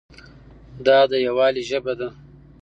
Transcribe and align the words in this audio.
دا 0.85 0.99
د 1.09 1.13
یووالي 1.25 1.63
ژبه 1.69 1.93
ده. 1.99 2.09